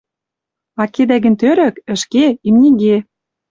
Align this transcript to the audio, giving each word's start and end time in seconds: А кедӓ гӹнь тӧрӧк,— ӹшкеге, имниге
А 0.81 0.83
кедӓ 0.93 1.17
гӹнь 1.23 1.39
тӧрӧк,— 1.41 1.75
ӹшкеге, 1.93 2.27
имниге 2.47 2.97